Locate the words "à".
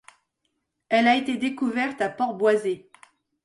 2.01-2.09